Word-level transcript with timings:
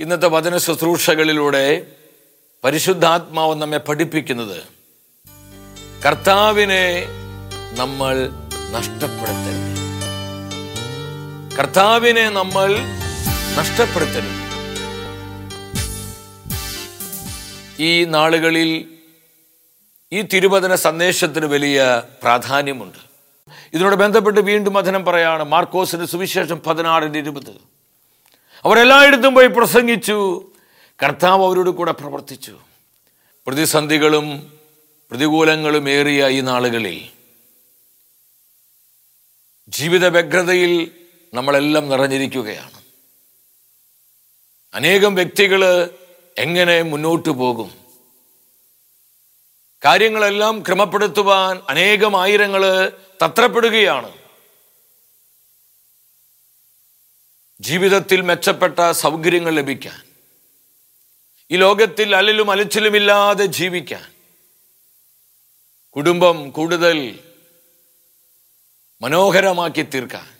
ഇന്നത്തെ 0.00 0.28
വചന 0.28 0.56
ശുശ്രൂഷകളിലൂടെ 0.56 1.86
പരിശുദ്ധാത്മാവ് 2.64 3.54
നമ്മെ 3.54 3.78
പഠിപ്പിക്കുന്നത് 3.78 4.62
കർത്താവിനെ 6.06 7.06
നമ്മൾ 7.74 8.30
നഷ്ടപ്പെടുത്തരുത്. 8.70 9.74
കർത്താവിനെ 11.56 12.30
നമ്മൾ 12.30 12.76
നഷ്ടപ്പെടുത്തരുത്. 13.58 14.38
ഈ 17.82 18.04
നാളുകളിൽ 18.04 18.88
ഈ 20.12 20.22
തിരുവചന 20.22 20.74
സന്ദേശത്തിന് 20.74 21.46
വലിയ 21.46 22.02
പ്രാധാന്യമുണ്ട്. 22.22 22.98
ഇതിനോട് 23.74 23.96
ബന്ധപ്പെട്ട് 23.96 24.40
വീണ്ടും 24.40 24.78
അധനം 24.78 25.04
പറയാണ് 25.04 25.44
മാർക്കോസിന്റെ 25.44 26.06
സുവിശേഷം 26.06 26.60
പതിനാറിന്റെ 26.66 27.18
ഇരുപത്. 27.18 27.77
അവരെല്ലായിടത്തും 28.64 29.34
പോയി 29.34 29.46
പ്രസംഗിച്ചു. 29.46 30.48
കർത്താവ് 31.02 31.44
അവരോട് 31.44 31.70
കൂടെ 31.70 31.92
പ്രവർത്തിച്ചു. 31.92 32.58
പ്രതിസന്ധികളും 33.46 34.58
പ്രതികൂലങ്ങളും 35.10 35.90
ഏറിയ 35.90 36.28
ഈ 36.28 36.40
നാളുകളിൽ 36.40 37.08
ജീവിത 39.68 40.06
വ്യഗ്രതയിൽ 40.06 40.90
നമ്മളെല്ലാം 41.34 41.88
നിറഞ്ഞിരിക്കുകയാണ്. 41.88 42.82
അനേകം 44.74 45.14
വ്യക്തികൾ 45.14 45.90
എങ്ങനെ 46.38 46.82
മുന്നോട്ട് 46.82 47.28
പോകും? 47.28 47.70
കാര്യങ്ങളെല്ലാം 49.84 50.62
ക്രമപ്പെടുത്തുവാൻ 50.62 51.60
അനേകം 51.68 52.22
ആയിരങ്ങൾ 52.22 52.92
തത്രപ്പെടുകയാണ്. 53.24 54.17
ജീവിതത്തിൽ 57.60 58.20
മെച്ചപ്പെട്ട 58.20 58.90
സൗകര്യങ്ങൾ 58.90 59.50
ലഭിക്കാൻ. 59.50 60.02
ഈ 61.50 61.56
ലോകത്തിൽ 61.56 62.16
അലലും 62.16 62.50
അലച്ചിലുമില്ലാതെ 62.50 63.44
ജീവിക്കാൻ. 63.46 64.12
കുടുംബം 65.96 66.50
കൂടുതൽ 66.50 67.18
മനോഹരമാക്കി 69.00 69.82
തീർക്കാൻ. 69.82 70.38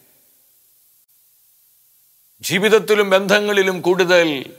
ജീവിതത്തിലും 2.40 3.10
ബന്ധങ്ങളിലും 3.10 3.80
കൂടുതൽ 3.80 4.56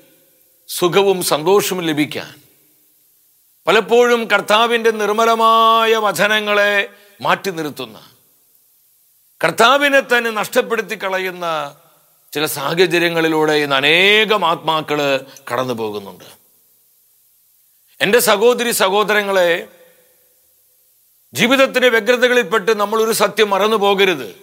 സുഖവും 0.68 1.24
സന്തോഷവും 1.24 1.82
ലഭിക്കാൻ. 1.82 2.42
പലപ്പോഴും 3.68 4.26
കർത്താവിന്റെ 4.26 4.92
നിർമ്മലമായ 4.92 5.96
വചനങ്ങളെ 5.96 6.90
മാറ്റി 7.22 7.50
നിർത്തുന്ന. 7.52 8.12
കർത്താവിനെ 9.44 10.00
തന്നെ 10.00 10.32
നഷ്ടപ്പെടുത്തി 10.32 10.96
കളയുന്ന 10.96 11.76
ചില 12.32 12.46
സാഹചര്യങ്ങളിലൂടെ 12.46 13.54
ഇന്ന് 13.54 13.76
അനേകം 13.76 14.46
ആത്മാക്കൾ 14.46 15.26
കടന്നു 15.52 15.74
പോകുന്നുണ്ട്. 15.74 16.24
എന്റെ 18.02 18.20
സഹോദരി 18.20 18.72
സഹോദരങ്ങളെ 18.72 19.68
ജീവിതത്തിന്റെ 21.34 21.90
വ്യഗ്രതകളിൽപ്പെട്ട് 21.90 22.80
നമ്മളൊരു 22.80 23.12
സത്യം 23.12 23.50
മറന്നു 23.50 23.78
പോകരുത്. 23.78 24.36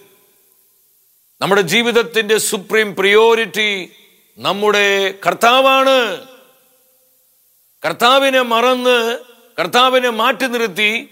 നമ്മുടെ 1.41 1.61
ജീവിതത്തിന്റെ 1.61 2.37
സുപ്രീം 2.37 2.95
പ്രിയോറിറ്റി 2.95 3.91
നമ്മുടെ 4.37 5.13
കർത്താവാണ്. 5.27 6.27
കർത്താവിനെ 7.85 8.41
മറന്ന് 8.41 9.19
കർത്താവിനെ 9.59 10.09
മാറ്റി 10.09 10.45
നിർത്തി 10.45 11.09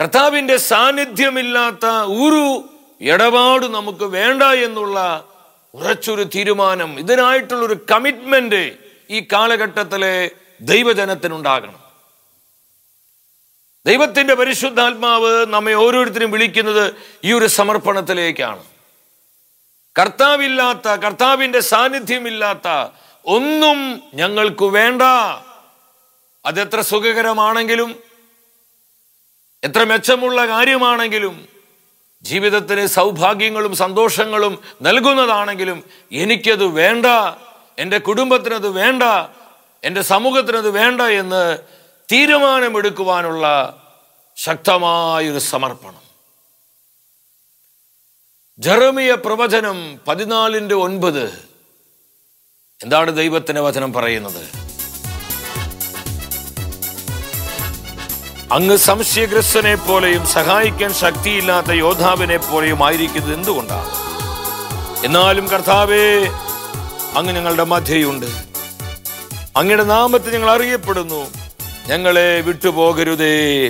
കർത്താവിന്റെ 0.00 0.56
സാന്നിധ്യമില്ലാത്ത 0.56 1.86
ഒരു 1.86 2.73
ഇടപാട് 3.00 3.66
നമുക്ക് 3.66 4.04
വേണ്ട 4.04 4.42
എന്നുള്ള 4.42 5.28
ഉറച്ചൊരു 5.74 6.22
തീരുമാനം 6.22 6.98
ഇതിനായിട്ടുള്ളൊരു 6.98 7.86
കമ്മിറ്റ്മെന്റ് 7.90 8.78
ഈ 9.10 9.20
കാലഘട്ടത്തിലെ 9.32 10.30
ദൈവജനത്തിനുണ്ടാകണം. 10.60 11.84
ദൈവത്തിന്റെ 13.86 14.34
പരിശുദ്ധാത്മാവ് 14.34 15.46
നമ്മെ 15.46 15.72
ഓരോരുത്തരും 15.72 16.30
വിളിക്കുന്നത് 16.30 16.94
ഈ 17.24 17.32
ഒരു 17.32 17.46
സമർപ്പണത്തിലേക്കാണ്. 17.46 18.64
കർത്താവില്ലാത്ത 19.98 20.88
കർത്താവിന്റെ 20.88 21.60
സാന്നിധ്യമില്ലാത്ത 21.60 22.90
ഒന്നും 23.26 24.02
ഞങ്ങൾക്ക് 24.14 24.64
വേണ്ട. 24.64 25.02
അതെത്ര 26.44 26.80
സുഖകരമാണെങ്കിലും 26.80 28.00
എത്ര 29.64 29.84
മെച്ചമുള്ള 29.84 30.46
കാര്യമാണെങ്കിലും 30.46 31.53
ജീവിതത്തിന് 32.24 32.86
സൗഭാഗ്യങ്ങളും 32.86 33.76
സന്തോഷങ്ങളും 33.76 34.62
നൽകുന്നതാണെങ്കിലും 34.82 35.84
എനിക്കത് 36.12 36.64
വേണ്ട 36.64 37.06
എന്റെ 37.78 37.98
കുടുംബത്തിനത് 37.98 38.68
വേണ്ട 38.68 39.02
എന്റെ 39.84 40.02
സമൂഹത്തിനത് 40.02 40.70
വേണ്ട 40.70 41.00
എന്ന് 41.00 41.58
തീരുമാനമെടുക്കുവാനുള്ള 42.12 43.46
ശക്തമായൊരു 44.36 45.38
സമർപ്പണം. 45.38 46.02
ജെറമിയ 48.58 49.14
പ്രവചനം 49.14 50.00
പതിനാലിന്റെ 50.08 50.74
ഒൻപത്. 50.74 51.48
എന്താണ് 52.82 53.16
ദൈവത്തിന്റെ 53.16 53.60
വചനം 53.60 53.92
പറയുന്നത്? 53.92 54.63
അങ്ങ് 58.54 58.76
സംശയഗ്രസ്തനെ 58.76 59.74
പോലെയും 59.74 60.26
സഹായിക്കാൻ 60.26 60.94
ശക്തിയില്ലാത്ത 60.94 61.70
യോദ്ധാവിനെ 61.70 62.36
പോലെയും 62.36 62.84
ആയിരിക്കുന്നത് 62.84 63.34
എന്തുകൊണ്ടാണ്? 63.34 63.88
എന്നാലും 65.06 65.48
കർത്താവേ 65.48 66.24
അങ്ങ് 67.16 67.32
ഞങ്ങളുടെ 67.34 67.64
മധ്യയുണ്ട്. 67.64 68.26
അങ്ങയുടെ 69.56 69.84
നാമത്തെ 69.84 70.30
ഞങ്ങൾ 70.30 70.50
അറിയപ്പെടുന്നു. 70.50 71.30
ഞങ്ങളെ 71.86 72.40
വിട്ടുപോകരുതേ. 72.40 73.68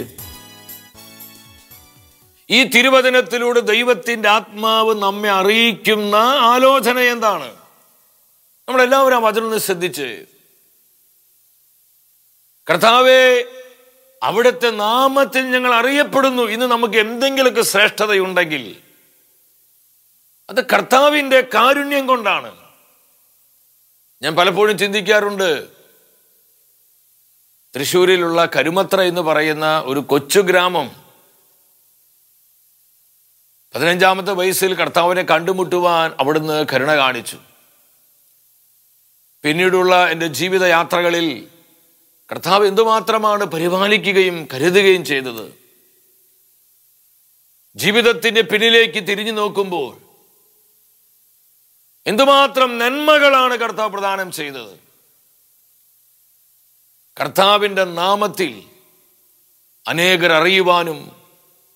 ഈ 2.51 2.65
തിരുവചനത്തിലൂടെ 2.65 3.61
ദൈവത്തിന്റെ 3.61 4.29
ആത്മാവ് 4.29 5.03
നമ്മെ 5.03 5.31
അറിയിക്കുന്ന 5.31 6.17
ആലോചന 6.41 6.99
എന്താണ്? 6.99 7.55
നമ്മളെല്ലാവരും 8.69 9.17
ആ 9.17 9.19
വചനം 9.19 9.61
ശ്രദ്ധിച്ച്. 9.61 10.25
കർത്താവെ 12.71 13.45
അവിടുത്തെ 14.25 14.71
നാമത്തിൽ 14.71 15.51
ഞങ്ങൾ 15.51 15.75
അറിയപ്പെടുന്നു. 15.75 16.43
ഇന്ന് 16.43 16.67
നമുക്ക് 16.67 16.95
എന്തെങ്കിലുമൊക്കെ 16.95 17.63
ശ്രേഷ്ഠതയുണ്ടെങ്കിൽ 17.63 18.77
അത് 20.51 20.65
കർത്താവിന്റെ 20.65 21.41
കാരുണ്യം 21.55 22.07
കൊണ്ടാണ്. 22.07 22.57
ഞാൻ 24.23 24.37
പലപ്പോഴും 24.37 24.79
ചിന്തിക്കാറുണ്ട് 24.79 25.69
തൃശ്ശൂരിലുള്ള 27.77 28.49
കരുമത്ര 28.57 29.01
എന്ന് 29.01 29.21
പറയുന്ന 29.21 29.83
ഒരു 29.87 30.01
കൊച്ചു 30.01 30.41
ഗ്രാമം 30.41 31.05
പതിനഞ്ചാമത്തെ 33.75 34.33
വയസ്സിൽ 34.33 34.75
കർത്താവിനെ 34.75 35.23
കണ്ടുമുട്ടുവാൻ 35.23 36.13
അവിടുന്ന് 36.21 36.67
കരുണ 36.73 36.97
കാണിച്ചു. 36.97 37.39
പിന്നീടുള്ള 39.43 40.07
എന്റെ 40.07 40.27
ജീവിതയാത്രകളിൽ 40.27 41.49
കർത്താവ് 42.31 42.67
എന്തുമാത്രമാണ് 42.67 43.45
പരിപാലിക്കുകയും 43.45 44.49
കരുതുകയും 44.55 45.05
ചെയ്തത്? 45.05 45.55
ജീവിതത്തിന്റെ 47.77 48.41
പിന്നിലേക്ക് 48.41 49.07
തിരിഞ്ഞു 49.09 49.33
നോക്കുമ്പോൾ 49.33 50.01
എന്തുമാത്രം 52.07 52.79
നന്മകളാണ് 52.79 53.57
കർത്താവ് 53.57 53.93
പ്രദാനം 53.93 54.33
ചെയ്തത്? 54.33 54.79
കർത്താവിന്റെ 57.21 57.85
നാമത്തിൽ 57.85 58.63
അനേകർ 59.89 60.33
അറിയുവാനും 60.33 61.17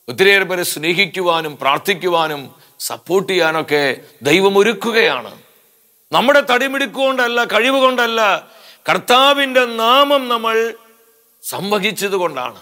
ഒത്തിരിയേറെ 0.09 0.45
പേരെ 0.45 0.63
സ്നേഹിക്കുവാനും 0.63 1.57
പ്രാർത്ഥിക്കുവാനും 1.57 2.55
സപ്പോർട്ട് 2.81 3.33
ചെയ്യാനൊക്കെ 3.33 4.05
ദൈവം 4.23 4.59
ഒരുക്കുകയാണ്. 4.59 5.43
നമ്മുടെ 6.13 6.41
തടിമിടുക്കുകൊണ്ടല്ല 6.41 7.45
കഴിവ് 7.45 7.77
കൊണ്ടല്ല 7.77 8.51
കർത്താവിന്റെ 8.89 9.65
നാമം 9.65 10.29
നമ്മൾ 10.29 10.75
സംവഹിച്ചത് 11.43 12.13
കൊണ്ടാണ് 12.13 12.61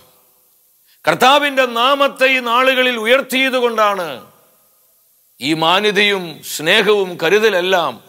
കർത്താവിന്റെ 1.08 1.67
നാമത്തെ 1.67 2.26
ഈ 2.26 2.40
നാളുകളിൽ 2.40 2.96
ഉയർത്തിയത് 2.96 3.52
കൊണ്ടാണ് 3.52 4.32
ഈ 5.40 5.55
മാന്യതയും 5.55 6.43
സ്നേഹവും 6.56 7.19
കരുതലെല്ലാം 7.23 8.05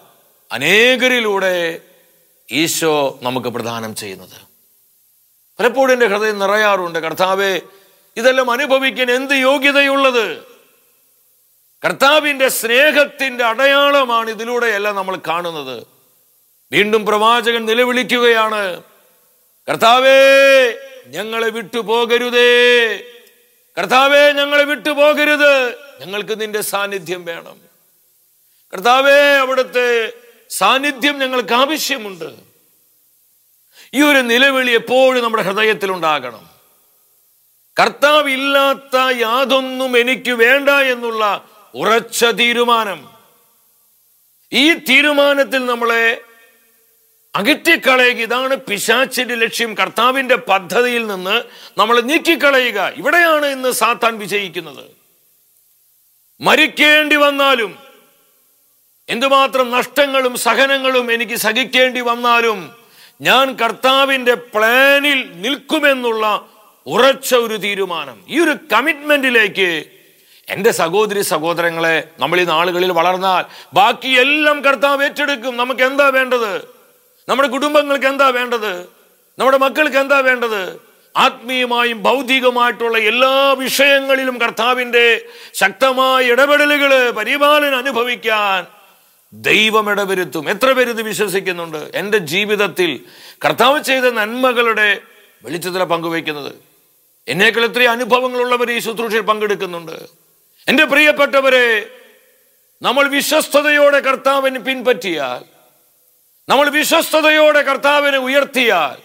അനേകരിലൂടെ 0.51 1.81
ഈശോ 2.51 3.19
നമുക്ക് 3.23 3.47
പ്രദാനം 3.47 3.95
ചെയ്യുന്നത്. 3.95 4.41
പലപ്പോഴും 5.59 5.93
എന്റെ 5.93 6.07
ഹൃദയം 6.07 6.39
നിറയാറുണ്ട് 6.39 6.99
കർത്താവെ 6.99 7.61
ഇതെല്ലാം 8.17 8.51
അനുഭവിക്കാൻ 8.51 9.11
എന്ത് 9.11 9.33
യോഗ്യതയുള്ളത്? 9.33 10.45
കർത്താവിന്റെ 11.85 12.49
സ്നേഹത്തിന്റെ 12.49 13.45
അടയാളമാണ് 13.45 14.29
ഇതിലൂടെയല്ല 14.29 14.91
നമ്മൾ 14.91 15.19
കാണുന്നത്. 15.27 15.96
വീണ്ടും 16.71 17.05
പ്രവാചകൻ 17.05 17.65
നിലവിളിക്കുകയാണ്. 17.65 18.83
കർത്താവേ 19.69 20.19
ഞങ്ങളെ 21.07 21.49
വിട്ടുപോകരുതേ 21.49 22.97
കർത്താവേ 23.77 24.31
ഞങ്ങളെ 24.31 24.63
വിട്ടുപോകരുത് 24.63 25.77
ഞങ്ങൾക്ക് 25.99 26.41
നിന്റെ 26.41 26.61
സാന്നിധ്യം 26.61 27.25
വേണം. 27.25 27.61
കർത്താവേ 28.73 29.37
അവിടുത്തെ 29.37 30.13
സാന്നിധ്യം 30.49 31.19
ഞങ്ങൾക്ക് 31.19 31.53
ആവശ്യമുണ്ട്. 31.53 32.35
ഈ 33.93 34.01
ഒരു 34.01 34.17
നിലവിളി 34.17 34.71
എപ്പോഴും 34.71 35.23
നമ്മുടെ 35.23 35.43
ഹൃദയത്തിൽ 35.43 35.91
ഉണ്ടാകണം 35.91 36.49
കർത്താവ് 37.79 38.29
ഇല്ലാത്ത 38.29 39.17
യാതൊന്നും 39.17 39.99
എനിക്ക് 39.99 40.31
വേണ്ട 40.31 40.69
എന്നുള്ള 40.69 41.47
ഉറച്ച 41.75 42.25
തീരുമാനം. 42.25 43.09
ഈ 44.53 44.73
തീരുമാനത്തിൽ 44.73 45.65
നമ്മളെ 45.65 46.21
അകറ്റിക്കളയുക. 47.35 48.15
ഇതാണ് 48.15 48.55
പിശാച്ചിന്റെ 48.55 49.35
ലക്ഷ്യം. 49.35 49.75
കർത്താവിന്റെ 49.77 50.35
പദ്ധതിയിൽ 50.35 51.07
നിന്ന് 51.07 51.43
നമ്മൾ 51.79 52.01
നീക്കിക്കളയുക. 52.01 52.93
ഇവിടെയാണ് 52.95 53.45
ഇന്ന് 53.45 53.71
സാത്താൻ 53.71 54.19
വിജയിക്കുന്നത്. 54.19 54.97
മരിക്കേണ്ടി 56.41 57.15
വന്നാലും 57.15 57.77
എന്തുമാത്രം 59.09 59.71
നഷ്ടങ്ങളും 59.71 60.37
സഹനങ്ങളും 60.37 61.11
എനിക്ക് 61.11 61.35
സഹിക്കേണ്ടി 61.35 61.99
വന്നാലും 61.99 62.75
ഞാൻ 63.21 63.53
കർത്താവിന്റെ 63.53 64.33
പ്ലാനിൽ 64.33 65.41
നിൽക്കുമെന്നുള്ള 65.41 66.49
ഉറച്ച 66.87 67.35
ഒരു 67.35 67.57
തീരുമാനം. 67.57 68.23
ഈ 68.27 68.39
ഒരു 68.39 68.57
കമ്മിറ്റ്മെന്റിലേക്ക് 68.71 69.85
എന്റെ 70.49 70.71
സഹോദരി 70.71 71.21
സഹോദരങ്ങളെ 71.21 72.07
നമ്മൾ 72.19 72.41
ഈ 72.41 72.43
നാളുകളിൽ 72.43 72.91
വളർന്നാൽ 72.91 73.43
ബാക്കി 73.73 74.07
എല്ലാം 74.07 74.61
കർത്താവ് 74.61 75.03
ഏറ്റെടുക്കും. 75.03 75.57
നമുക്ക് 75.57 75.81
എന്താ 75.81 76.09
വേണ്ടത്? 76.09 76.76
നമ്മുടെ 77.29 77.47
കുടുംബങ്ങൾക്ക് 77.47 78.05
എന്താ 78.05 78.29
വേണ്ടത്? 78.29 78.87
നമ്മുടെ 79.39 79.57
മക്കൾക്ക് 79.57 79.97
എന്താ 79.97 80.19
വേണ്ടത്? 80.19 80.79
ആത്മീയമായും 81.17 82.03
ഭൗതികമായിട്ടുള്ള 82.03 82.97
എല്ലാ 82.97 83.53
വിഷയങ്ങളിലും 83.53 84.41
കർത്താവിന്റെ 84.41 85.25
ശക്തമായ 85.53 86.25
ഇടപെടലുകൾ 86.25 87.11
പരിപാലനം 87.11 87.77
അനുഭവിക്കാൻ 87.77 88.67
ദൈവം 89.33 89.91
ഇടവരുത്തും. 89.91 90.49
എത്ര 90.49 90.71
പേര് 90.71 90.89
ഇത് 90.89 91.01
വിശ്വസിക്കുന്നുണ്ട്? 91.01 91.91
എന്റെ 91.95 92.17
ജീവിതത്തിൽ 92.17 93.05
കർത്താവ് 93.45 93.83
ചെയ്ത 93.83 94.03
നന്മകളുടെ 94.03 95.01
വെളിച്ചത്തിൽ 95.43 95.83
പങ്കുവയ്ക്കുന്നത്. 95.83 96.55
എന്നേക്കാൾ 97.27 97.65
എത്രയും 97.65 97.91
അനുഭവങ്ങളുള്ളവർ 97.91 98.71
ഈ 98.71 98.79
ശുശ്രൂഷയിൽ 98.79 99.21
പങ്കെടുക്കുന്നുണ്ട്. 99.21 100.07
എന്റെ 100.67 100.85
പ്രിയപ്പെട്ടവരെ 100.85 101.89
നമ്മൾ 102.81 103.07
വിശ്വസ്തയോടെ 103.07 103.99
കർത്താവിന് 103.99 104.59
പിൻപറ്റിയാൽ 104.59 105.56
നമ്മൾ 106.49 106.69
വിശ്വസ്തയോടെ 106.69 107.63
കർത്താവിനെ 107.63 108.17
ഉയർത്തിയാൽ 108.17 108.97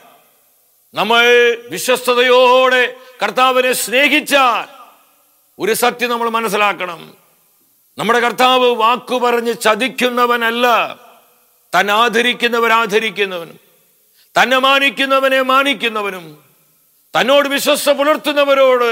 നമ്മൾ 0.94 1.24
വിശ്വസ്തയോടെ 1.70 2.82
കർത്താവിനെ 3.22 3.72
സ്നേഹിച്ചാൽ 3.72 4.68
ഒരു 5.58 5.72
സത്യം 5.72 6.10
നമ്മൾ 6.10 6.28
മനസ്സിലാക്കണം. 6.30 7.00
നമ്മുടെ 7.98 8.20
കർത്താവ് 8.20 8.76
വാക്കു 8.76 9.16
പറഞ്ഞ് 9.18 9.54
ചതിക്കുന്നവനല്ല 9.60 10.66
താൻ 11.72 11.90
ആദരിക്കുന്നവൻ 11.90 12.72
ആദരിക്കുന്നവനും 12.72 13.58
തന്നെ 14.36 14.58
മാനിക്കുന്നവനെ 14.58 15.42
മാനിക്കുന്നവനും 15.42 16.24
തന്നോട് 17.14 17.48
വിശ്വസ്ത 17.48 17.90
പുലർത്തുന്നവരോട് 17.90 18.90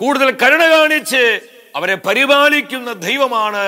കൂടുതൽ 0.00 0.36
കരുണ 0.36 0.64
കാണിച്ച് 0.68 1.22
അവരെ 1.76 1.94
പരിപാലിക്കുന്ന 1.94 2.92
ദൈവമാണ് 2.92 3.64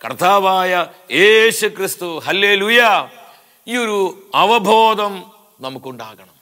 കർത്താവായ 0.00 0.72
യേശു 1.14 1.66
ക്രിസ്തു 1.66 2.18
ഹല്ലേ 2.18 2.54
ലുയ 2.54 2.80
ഈ 3.68 3.76
ഒരു 3.76 4.30
അവബോധം 4.34 5.32
നമുക്കുണ്ടാകണം. 5.60 6.40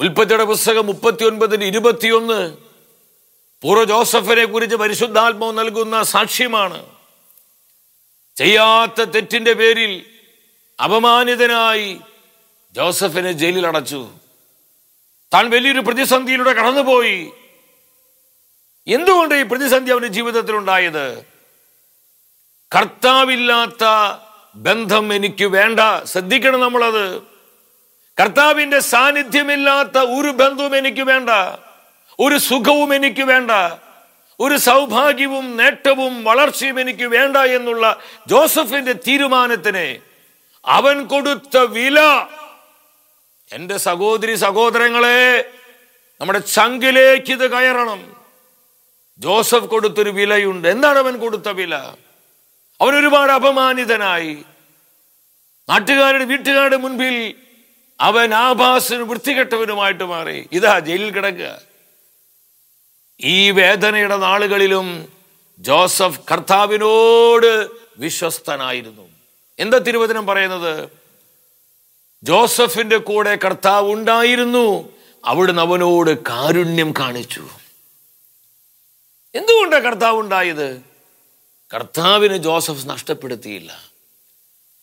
ഉൽപ്പത്തിയുടെ 0.00 0.44
പുസ്തകം 0.44 0.86
മുപ്പത്തി 0.86 1.24
ഒൻപതിന് 1.24 1.64
ഇരുപത്തിയൊന്ന് 1.64 2.56
പൂർവ 3.62 3.84
ജോസഫിനെ 3.84 4.44
കുറിച്ച് 4.44 4.76
പരിശുദ്ധാത്മാവ് 4.76 5.58
നൽകുന്ന 5.58 6.02
സാക്ഷ്യമാണ്. 6.02 6.86
ചെയ്യാത്ത 8.36 9.02
തെറ്റിന്റെ 9.02 9.52
പേരിൽ 9.52 10.04
അപമാനിതനായി 10.84 12.00
ജോസഫിനെ 12.72 13.32
ജയിലിൽ 13.32 13.66
അടച്ചു. 13.66 14.08
താൻ 15.34 15.50
വലിയൊരു 15.50 15.80
പ്രതിസന്ധിയിലൂടെ 15.80 16.52
കടന്നുപോയി. 16.52 17.32
എന്തുകൊണ്ട് 18.86 19.34
ഈ 19.34 19.42
പ്രതിസന്ധി 19.42 19.90
അവന്റെ 19.90 20.08
ജീവിതത്തിൽ 20.08 20.56
ഉണ്ടായത് 20.56 21.22
കർത്താവില്ലാത്ത 22.76 23.84
ബന്ധം 24.54 25.14
എനിക്ക് 25.14 25.44
വേണ്ട. 25.44 26.04
ശ്രദ്ധിക്കണം 26.04 26.60
നമ്മളത്. 26.60 27.22
കർത്താവിന്റെ 28.20 28.80
സാന്നിധ്യമില്ലാത്ത 28.80 29.98
ഒരു 29.98 30.30
ബന്ധവും 30.30 30.76
എനിക്ക് 30.76 31.02
വേണ്ട. 31.02 31.30
ഒരു 32.18 32.38
സുഖവും 32.38 32.94
എനിക്ക് 32.94 33.22
വേണ്ട. 33.22 33.50
ഒരു 34.40 34.56
സൗഭാഗ്യവും 34.56 35.56
നേട്ടവും 35.56 36.24
വളർച്ചയും 36.24 36.80
എനിക്ക് 36.80 37.04
വേണ്ട 37.04 37.36
എന്നുള്ള 37.36 37.98
ജോസഫിന്റെ 38.28 38.92
തീരുമാനത്തിന് 38.92 40.00
അവൻ 40.66 41.06
കൊടുത്ത 41.06 41.56
വില. 41.56 42.00
എന്റെ 43.52 43.76
സഹോദരി 43.76 44.34
സഹോദരങ്ങളെ 44.34 45.50
നമ്മുടെ 46.20 46.38
ചങ്കിലേക്ക് 46.38 47.32
ഇത് 47.32 47.50
കയറണം. 47.50 48.16
ജോസഫ് 49.18 49.64
കൊടുത്തൊരു 49.64 50.10
വിലയുണ്ട്. 50.10 50.68
എന്താണ് 50.68 50.98
അവൻ 50.98 51.18
കൊടുത്ത 51.18 51.48
വില? 51.48 51.78
അവൻ 52.82 52.94
ഒരുപാട് 52.94 53.32
അപമാനിതനായി. 53.32 54.38
നാട്ടുകാരുടെ 55.68 56.24
വീട്ടുകാരുടെ 56.24 56.76
മുൻപിൽ 56.76 57.34
അവൻ 58.00 58.34
ആഭാസനും 58.34 59.08
വൃത്തികെട്ടവനുമായിട്ട് 59.08 60.04
മാറി. 60.04 60.48
ഇതാ 60.52 60.78
ജയിലിൽ 60.78 61.10
കിടക്കുക. 61.10 61.60
ഈ 63.20 63.50
വേദനയുടെ 63.50 64.16
നാളുകളിലും 64.16 65.12
ജോസഫ് 65.58 66.20
കർത്താവിനോട് 66.32 67.68
വിശ്വസ്തനായിരുന്നു. 67.98 69.08
എന്താ 69.58 69.78
തിരുവചനം 69.78 70.26
പറയുന്നത്? 70.26 70.88
ജോസഫിന്റെ 72.22 72.96
കൂടെ 72.96 73.36
കർത്താവ് 73.36 73.92
ഉണ്ടായിരുന്നു. 73.92 74.88
അവിടുന്ന് 75.24 75.62
അവനോട് 75.62 76.18
കാരുണ്യം 76.18 76.94
കാണിച്ചു. 76.98 77.48
എന്തുകൊണ്ടാണ് 79.34 79.82
കർത്താവ് 79.82 80.18
ഉണ്ടായത്? 80.18 80.91
കർത്താവിന് 81.74 82.36
ജോസഫ് 82.36 82.88
നഷ്ടപ്പെടുത്തിയില്ല. 82.88 83.84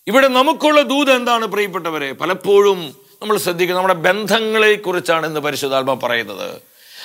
ഇവിടെ 0.06 0.28
നമുക്കുള്ള 0.28 0.82
ദൂത് 0.82 1.12
എന്താണ് 1.12 1.46
പ്രിയപ്പെട്ടവരെ? 1.46 2.12
പലപ്പോഴും 2.12 2.96
നമ്മൾ 3.22 3.36
ശ്രദ്ധിക്കുക 3.36 3.76
നമ്മുടെ 3.76 3.94
ബന്ധങ്ങളെ 3.94 4.74
കുറിച്ചാണ് 4.74 5.26
ഇന്ന് 5.26 5.40
പരിശുദ്ധാത്മ 5.40 5.94
പറയുന്നത്. 5.94 6.62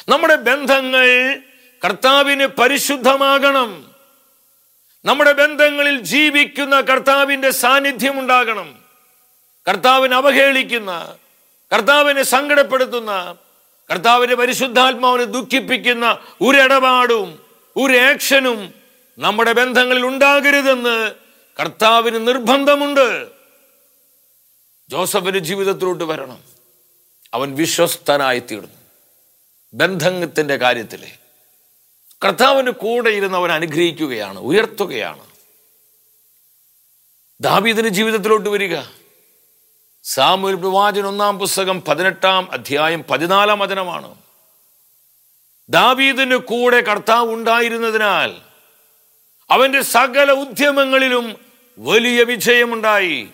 നമ്മുടെ 0.09 0.35
ബന്ധങ്ങൾ 0.35 1.37
കർത്താവിന് 1.85 2.45
പരിശുദ്ധമാകണം. 2.45 3.95
നമ്മുടെ 5.05 5.31
ബന്ധങ്ങളിൽ 5.31 5.99
ജീവിക്കുന്ന 5.99 6.81
കർത്താവിന്റെ 6.81 7.51
സാന്നിധ്യം 7.51 8.19
ഉണ്ടാകണം 8.19 8.75
കർത്താവിനെ 9.69 10.15
അവഹേളിക്കുന്ന 10.15 11.15
കർത്താവിനെ 11.73 12.23
സങ്കടപ്പെടുത്തുന്ന 12.23 13.35
കർത്താവിന്റെ 13.91 14.35
പരിശുദ്ധാത്മാവിനെ 14.35 15.23
ദുഃഖിപ്പിക്കുന്ന 15.23 16.17
ഒരിടപാടും 16.41 17.39
ഒരു 17.77 17.93
ആക്ഷനും 17.97 18.84
നമ്മുടെ 19.17 19.51
ബന്ധങ്ങളിൽ 19.51 20.05
ഉണ്ടാകരുതെന്ന് 20.05 21.11
കർത്താവിന് 21.59 22.27
നിർബന്ധമുണ്ട്. 22.27 23.31
ജോസഫിന്റെ 24.89 25.39
ജീവിതത്തിലോട്ട് 25.39 26.03
വരണം. 26.03 26.43
അവൻ 27.33 27.55
വിശ്വസ്തനായി 27.55 28.39
തീർന്നു 28.39 28.75
ബന്ധത്തിന്റെ 29.73 30.55
കാര്യത്തിൽ 30.55 31.05
കർത്താവിന് 32.25 32.71
കൂടെ 32.71 33.09
ഇരുന്ന് 33.09 33.37
അവൻ 33.37 33.51
അനുഗ്രഹിക്കുകയാണ് 33.51 34.39
ഉയർത്തുകയാണ്. 34.39 35.27
ദാവീദിന്റെ 37.41 37.89
ജീവിതത്തിലോട്ട് 37.89 38.49
വരിക. 38.49 38.77
സാമൂഹ്യ 40.03 40.55
പ്രവാചൻ 40.55 41.07
ഒന്നാം 41.07 41.39
പുസ്തകം 41.39 41.81
പതിനെട്ടാം 41.81 42.51
അധ്യായം 42.51 43.03
പതിനാലാം 43.03 43.59
വചനമാണ്. 43.59 44.15
ദാബീദിന് 45.69 46.35
കൂടെ 46.35 46.81
കർത്താവ് 46.81 47.33
ഉണ്ടായിരുന്നതിനാൽ 47.33 48.44
അവന്റെ 49.49 49.81
സകല 49.81 50.31
ഉദ്യമങ്ങളിലും 50.31 51.45
വലിയ 51.77 52.23
വിജയമുണ്ടായി. 52.23 53.27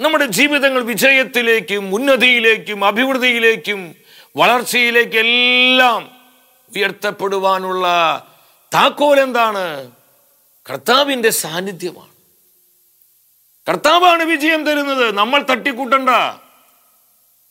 നമ്മുടെ 0.00 0.26
ജീവിതങ്ങൾ 0.26 0.82
വിജയത്തിലേക്കും 0.82 1.94
ഉന്നതിയിലേക്കും 1.94 2.84
അഭിവൃദ്ധിയിലേക്കും 2.84 3.94
വളർച്ചയിലേക്കും 4.36 5.18
എല്ലാം 5.18 6.16
ഉയർത്തപ്പെടുവാനുള്ള 6.76 7.86
താക്കോൽ 8.74 9.20
എന്താണ്? 9.20 9.90
കർത്താവിന്റെ 10.70 11.30
സാന്നിധ്യമാണ്. 11.30 12.16
കർത്താവാണ് 13.68 14.22
വിജയം 14.22 14.66
തരുന്നത്. 14.66 15.10
നമ്മൾ 15.10 15.42
തട്ടിക്കൂട്ടണ്ട. 15.42 16.10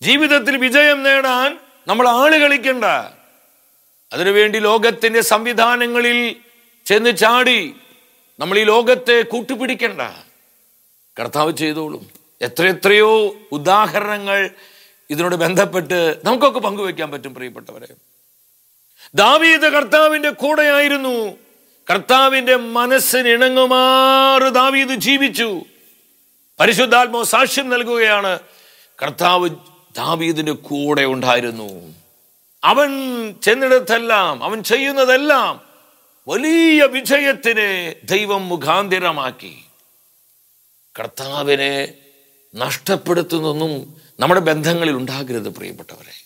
ജീവിതത്തിൽ 0.02 0.58
വിജയം 0.58 1.04
നേടാൻ 1.04 1.60
നമ്മൾ 1.88 2.08
ആൾ 2.08 2.38
കളിക്കണ്ട 2.38 2.86
അതിനുവേണ്ടി 4.14 4.60
ലോകത്തിന്റെ 4.60 5.22
സംവിധാനങ്ങളിൽ 5.22 6.36
ചെന്ന് 6.86 7.18
ചാടി 7.18 7.76
നമ്മൾ 8.40 8.60
ഈ 8.60 8.64
ലോകത്തെ 8.64 9.22
കൂട്ടുപിടിക്കണ്ട. 9.22 10.02
കർത്താവ് 11.20 11.58
ചെയ്തോളും. 11.58 12.10
എത്രയെത്രയോ 12.42 13.36
ഉദാഹരണങ്ങൾ 13.52 14.50
ഇതിനോട് 15.10 15.36
ബന്ധപ്പെട്ട് 15.36 16.22
നമുക്കൊക്കെ 16.24 16.60
പങ്കുവെക്കാൻ 16.60 17.12
പറ്റും 17.12 17.36
പ്രിയപ്പെട്ടവരെ. 17.36 17.88
ദാവീദ് 19.16 19.62
കർത്താവിന്റെ 19.62 20.30
കൂടെയായിരുന്നു. 20.30 21.38
കർത്താവിന്റെ 21.90 22.56
മനസ്സിന് 22.56 23.28
ഇണങ്ങുമാറ് 23.28 24.52
ദാവീദ് 24.52 24.90
ജീവിച്ചു. 24.90 25.62
പരിശുദ്ധാത്മോ 26.60 27.24
സാക്ഷ്യം 27.24 27.70
നൽകുകയാണ്. 27.70 28.40
കർത്താവ് 29.04 29.50
ദാവീദിന്റെ 29.98 30.52
കൂടെ 30.52 31.06
ഉണ്ടായിരുന്നു. 31.06 31.94
അവൻ 32.64 32.90
ചെന്നിടത്തെല്ലാം 33.44 34.44
അവൻ 34.44 34.64
ചെയ്യുന്നതെല്ലാം 34.64 35.65
വലിയ 36.28 36.84
വിജയത്തിനെ 36.84 37.96
ദൈവം 38.04 38.50
മുഖാന്തിരമാക്കി. 38.50 39.64
കർത്താവിനെ 41.00 41.94
നഷ്ടപ്പെടുത്തുന്നൊന്നും 42.56 44.02
നമ്മുടെ 44.20 44.42
ബന്ധങ്ങളിൽ 44.42 44.94
ഉണ്ടാകരുത് 44.94 45.50
പ്രിയപ്പെട്ടവരെ. 45.50 46.26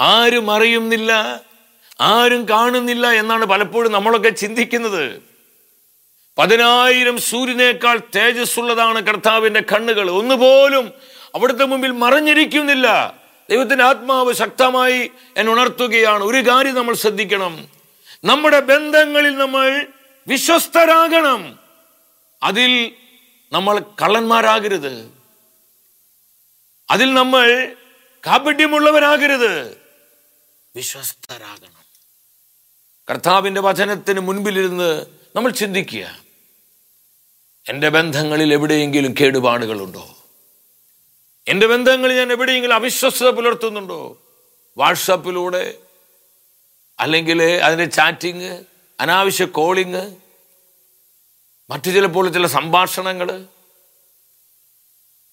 ആരും 0.00 0.50
അറിയുന്നില്ല 0.50 1.40
ആരും 2.00 2.48
കാണുന്നില്ല 2.48 3.06
എന്നാണ് 3.06 3.44
പലപ്പോഴും 3.44 3.92
നമ്മളൊക്കെ 3.92 4.28
ചിന്തിക്കുന്നത്. 4.28 5.22
പതിനായിരം 6.38 7.18
സൂര്യനേക്കാൾ 7.18 8.00
തേജസ്സുള്ളതാണ് 8.16 9.06
കർത്താവിന്റെ 9.06 9.60
കണ്ണുകൾ. 9.60 10.10
ഒന്നുപോലും 10.10 10.92
അവിടുത്തെ 11.34 11.64
മുമ്പിൽ 11.64 11.90
മറിഞ്ഞിരിക്കുന്നില്ല. 11.90 13.18
ദൈവത്തിന്റെ 13.50 13.84
ആത്മാവ് 13.84 14.32
ശക്തമായി 14.32 15.10
എന്നെ 15.36 15.52
ഉണർത്തുകയാണ്. 15.52 16.24
ഒരു 16.24 16.48
കാര്യം 16.48 16.74
നമ്മൾ 16.74 16.94
ശ്രദ്ധിക്കണം. 16.94 17.73
നമ്മുടെ 18.24 18.60
ബന്ധങ്ങളിൽ 18.60 19.36
നമ്മൾ 19.36 19.86
വിശ്വസ്തരാകണം. 20.28 21.58
അതിൽ 22.42 22.94
നമ്മൾ 23.52 23.78
കള്ളന്മാരാകരുത്. 23.78 25.12
അതിൽ 26.90 27.14
നമ്മൾ 27.14 27.76
കാപട്യമുള്ളവരാകരുത്. 28.26 29.76
വിശ്വസ്തരാകണം. 30.76 31.84
കർത്താവിന്റെ 33.10 33.60
വചനത്തിന് 33.60 34.20
മുൻപിലിരുന്ന് 34.20 35.06
നമ്മൾ 35.36 35.50
ചിന്തിക്കുക. 35.50 36.18
എന്റെ 37.68 37.88
ബന്ധങ്ങളിൽ 37.88 38.52
എവിടെയെങ്കിലും 38.52 39.14
കേടുപാടുകളുണ്ടോ? 39.20 40.16
എന്റെ 41.48 41.66
ബന്ധങ്ങളിൽ 41.66 42.14
ഞാൻ 42.14 42.32
എവിടെയെങ്കിലും 42.32 42.74
അവിശ്വസ്തത 42.74 43.30
പുലർത്തുന്നുണ്ടോ? 43.30 44.22
വാട്സാപ്പിലൂടെ 44.76 45.78
അല്ലെങ്കിൽ 47.00 47.42
അതിന്റെ 47.42 47.84
ചാറ്റിങ് 47.84 48.64
അനാവശ്യ 49.00 49.44
കോളിങ് 49.44 50.16
മറ്റു 51.70 51.90
ചിലപ്പോൾ 51.90 52.28
ചില 52.28 52.46
സംഭാഷണങ്ങൾ. 52.46 53.46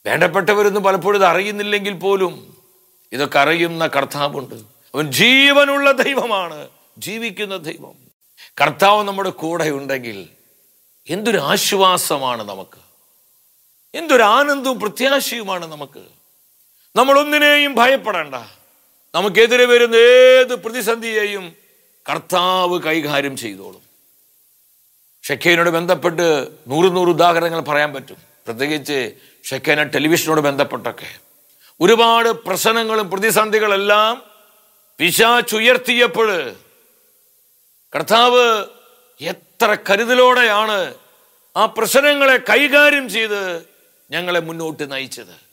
വേണ്ടപ്പെട്ടവരൊന്നും 0.05 0.83
പലപ്പോഴും 0.83 1.17
ഇത് 1.17 1.25
അറിയുന്നില്ലെങ്കിൽ 1.25 1.93
പോലും 1.93 2.57
ഇതൊക്കെ 3.11 3.39
അറിയുന്ന 3.39 3.87
കർത്താവുണ്ട്. 3.87 4.55
അവൻ 4.95 5.11
ജീവനുള്ള 5.11 5.91
ദൈവമാണ് 5.91 6.69
ജീവിക്കുന്ന 6.97 7.57
ദൈവം. 7.57 7.95
കർത്താവ് 8.61 9.03
നമ്മുടെ 9.03 9.29
കൂടെ 9.29 9.69
ഉണ്ടെങ്കിൽ 9.69 10.29
എന്തൊരു 11.09 11.37
ആശ്വാസമാണ് 11.37 12.49
നമുക്ക്. 12.49 12.81
എന്തൊരു 13.97 14.23
ആനന്ദവും 14.23 14.79
പ്രത്യാശയുമാണ് 14.79 15.65
നമുക്ക്. 15.65 16.05
നമ്മൾ 16.95 17.19
ഒന്നിനെയും 17.19 17.75
ഭയപ്പെടേണ്ട. 17.75 18.35
നമുക്കെതിരെ 19.15 19.65
വരുന്ന 19.65 19.95
ഏത് 19.95 20.55
പ്രതിസന്ധിയെയും 20.55 21.55
കർത്താവ് 22.09 22.81
കൈകാര്യം 22.81 23.37
ചെയ്തോളും. 23.37 23.81
ഷെഖേനോട് 25.23 25.69
ബന്ധപ്പെട്ട് 25.69 26.47
നൂറ് 26.67 26.95
നൂറ് 26.95 27.09
ഉദാഹരണങ്ങൾ 27.09 27.59
പറയാൻ 27.59 27.93
പറ്റും. 27.93 28.17
പ്രത്യേകിച്ച് 28.45 29.11
ഷെഖേന 29.43 29.83
ടെലിവിഷനോട് 29.83 30.41
ബന്ധപ്പെട്ടൊക്കെ. 30.41 31.19
ഒരുപാട് 31.81 32.29
പ്രശ്നങ്ങളും 32.29 33.11
പ്രതിസന്ധികളെല്ലാം 33.11 34.23
പിശാച്ചുയർത്തിയപ്പോൾ 34.97 36.55
കർത്താവ് 37.95 38.65
എത്ര 39.21 39.77
കരുതലോടെയാണ് 39.89 40.95
ആ 41.57 41.65
പ്രശ്നങ്ങളെ 41.65 42.37
കൈകാര്യം 42.37 43.09
ചെയ്ത് 43.09 43.65
ഞങ്ങളെ 44.11 44.39
മുന്നോട്ട് 44.39 44.91
നയിച്ചത്. 44.91 45.50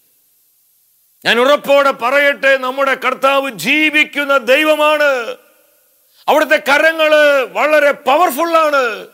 ഞാൻ 1.24 1.40
ഉറപ്പോടെ 1.40 1.90
പറയട്ടെ 1.90 2.56
നമ്മുടെ 2.56 2.94
കർത്താവ് 2.94 3.50
ജീവിക്കുന്ന 3.50 4.36
ദൈവമാണ്. 4.36 5.36
അവിടുത്തെ 6.28 6.62
കരങ്ങൾ 6.68 7.10
വളരെ 7.44 7.92
പവർഫുള്ളാണ് 7.92 9.06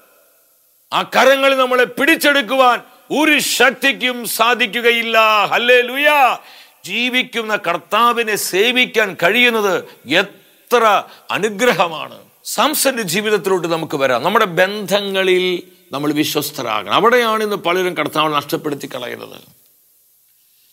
ആ 0.93 1.03
കരങ്ങൾ 1.03 1.57
നമ്മളെ 1.57 1.85
പിടിച്ചെടുക്കുവാൻ 1.85 2.83
ഒരു 3.11 3.39
ശക്തിക്കും 3.39 4.27
സാധിക്കുകയില്ല. 4.27 5.47
ഹല്ലേ 5.47 5.81
ലുയ 5.81 6.37
ജീവിക്കുന്ന 6.85 7.57
കർത്താവിനെ 7.57 8.37
സേവിക്കാൻ 8.37 9.17
കഴിയുന്നത് 9.23 9.85
എത്ര 10.07 11.05
അനുഗ്രഹമാണ്. 11.31 12.19
സാംസന്റെ 12.45 13.03
ജീവിതത്തിലോട്ട് 13.03 13.69
നമുക്ക് 13.69 13.97
വരാം. 13.97 14.23
നമ്മുടെ 14.23 14.45
ബന്ധങ്ങളിൽ 14.45 15.63
നമ്മൾ 15.93 16.13
വിശ്വസ്തരാകണം. 16.13 16.95
അവിടെയാണ് 16.95 17.45
ഇന്ന് 17.45 17.57
പലരും 17.57 17.97
കർത്താവ് 17.97 18.35
നഷ്ടപ്പെടുത്തി 18.35 18.87
കളയുന്നത്. 18.87 19.41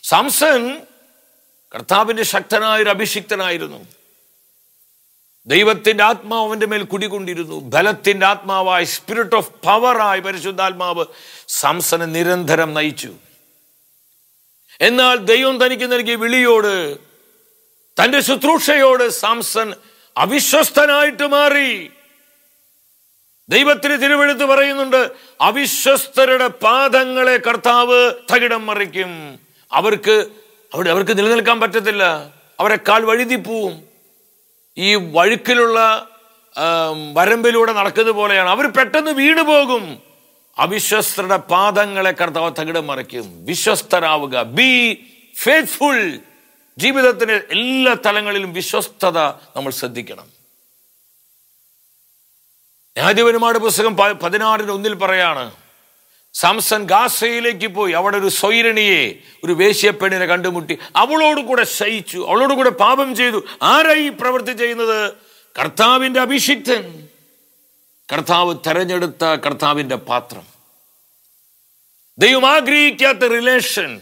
സാംസൺ 0.03 0.81
കർത്താവിന്റെ 1.73 2.23
ശക്തനായ 2.23 2.81
ഒരു 2.81 2.89
അഭിഷിക്തനായിരുന്നു. 2.89 3.87
ദൈവത്തിന്റെ 5.47 6.03
ആത്മാവ് 6.03 6.65
മേൽ 6.65 6.83
കുടികൊണ്ടിരുന്നു. 6.83 7.59
ബലത്തിന്റെ 7.59 8.25
ആത്മാവായി 8.25 8.85
സ്പിരിറ്റ് 8.85 9.35
ഓഫ് 9.35 9.51
പവറായി 9.65 10.19
പരിശുദ്ധാത്മാവ് 10.19 11.05
സംസനെ 11.47 12.05
നിരന്തരം 12.05 12.73
നയിച്ചു. 12.73 13.13
എന്നാൽ 14.81 15.17
ദൈവം 15.17 15.65
തനിക്ക് 15.65 15.91
നൽകിയ 15.91 16.15
വിളിയോട് 16.15 16.97
തന്റെ 18.03 18.19
ശുശ്രൂഷയോട് 18.19 19.09
സാംസൺ 19.09 19.73
അവിശ്വസ്തനായിട്ട് 20.17 21.27
മാറി. 21.27 21.91
ദൈവത്തിന് 23.49 24.03
തിരുവെടുത്ത് 24.03 24.45
പറയുന്നുണ്ട് 24.45 25.11
അവിശ്വസ്തരുടെ 25.41 26.47
പാദങ്ങളെ 26.47 27.37
കർത്താവ് 27.37 28.13
തകിടം 28.33 28.65
മറിക്കും. 28.65 29.39
അവർക്ക് 29.71 30.40
അവിടെ 30.73 30.89
അവർക്ക് 30.89 31.17
നിലനിൽക്കാൻ 31.17 31.59
പറ്റത്തില്ല. 31.59 32.33
അവരെ 32.59 32.75
കാൽ 32.75 33.05
വഴുതി 33.05 33.21
വഴുതിപ്പോവും 33.21 33.83
ഈ 34.77 34.95
വഴുക്കിലുള്ള 34.95 36.07
വരമ്പിലൂടെ 37.13 37.73
നടക്കുന്നത് 37.73 38.13
പോലെയാണ്. 38.13 38.49
അവർ 38.49 38.67
പെട്ടെന്ന് 38.67 39.11
വീണു 39.11 39.41
പോകും. 39.41 40.01
അവിശ്വസ്തരുടെ 40.57 41.37
പാദങ്ങളെ 41.37 42.11
കർത്താവ് 42.11 42.51
തകിടം 42.59 42.87
മറിക്കും. 42.87 43.45
വിശ്വസ്തരാവുക. 43.45 44.43
ബി 44.43 45.03
ഫേത്ത്ഫുൾ 45.37 46.19
ജീവിതത്തിന്റെ 46.77 47.35
എല്ലാ 47.35 47.95
തലങ്ങളിലും 48.05 48.53
വിശ്വസ്തത 48.53 49.17
നമ്മൾ 49.55 49.71
ശ്രദ്ധിക്കണം. 49.71 50.27
ന്യായാധിപന്മാരുടെ 52.97 53.59
പുസ്തകം 53.59 53.97
പതിനാറിന് 53.97 54.71
ഒന്നിൽ 54.71 54.93
പറയാണ് 54.93 55.60
സാംസൺ 56.33 56.83
ഗാസയിലേക്ക് 56.83 57.67
പോയി. 57.67 57.91
അവിടെ 57.91 58.17
ഒരു 58.17 58.27
സ്വൈരണിയെ 58.27 59.13
ഒരു 59.43 59.53
വേശ്യപ്പെണ്ണിനെ 59.53 60.25
കണ്ടുമുട്ടി. 60.25 60.77
അവളോട് 60.95 61.41
കൂടെ 61.41 61.63
ശയിച്ചു. 61.63 62.25
അവളോട് 62.29 62.53
കൂടെ 62.53 62.69
പാപം 62.69 63.15
ചെയ്തു. 63.15 63.43
ആരായി 63.63 64.09
പ്രവൃത്തി 64.09 64.53
ചെയ്യുന്നത്? 64.53 65.13
കർത്താവിന്റെ 65.59 66.19
അഭിഷിക്തൻ. 66.19 67.07
കർത്താവ് 68.13 68.55
തെരഞ്ഞെടുത്ത 68.67 69.23
കർത്താവിന്റെ 69.23 69.95
പാത്രം. 69.95 70.43
ദൈവം 72.17 72.45
ആഗ്രഹിക്കാത്ത 72.45 73.17
റിലേഷൻ 73.17 74.01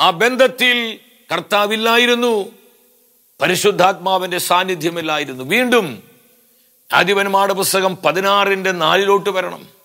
ആ 0.00 0.10
ബന്ധത്തിൽ 0.10 1.00
കർത്താവില്ലായിരുന്നു. 1.32 2.52
പരിശുദ്ധാത്മാവിന്റെ 3.42 4.38
സാന്നിധ്യമില്ലായിരുന്നു. 4.38 5.44
വീണ്ടും 5.44 6.02
ആദിപന്മാരുടെ 6.92 7.54
പുസ്തകം 7.54 7.96
പതിനാറിന്റെ 7.96 8.72
നാലിലോട്ട് 8.72 9.30
വരണം. 9.30 9.77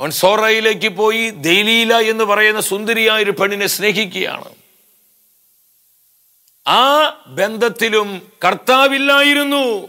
അവൻ 0.00 0.10
സോറയിലേക്ക് 0.10 0.88
പോയി 0.88 1.30
ദൈലീല 1.30 1.94
എന്ന് 1.94 2.24
പറയുന്ന 2.24 2.60
സുന്ദരിയായ 2.60 3.22
ഒരു 3.22 3.30
പെണ്ണിനെ 3.30 3.66
സ്നേഹിക്കുകയാണ്. 3.66 4.54
ആ 6.68 7.08
ബന്ധത്തിലും 7.26 8.32
കർത്താവില്ലായിരുന്നു. 8.46 9.88